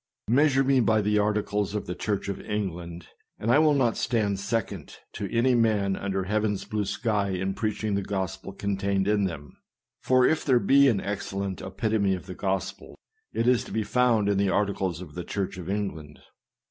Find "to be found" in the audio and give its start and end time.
13.65-14.27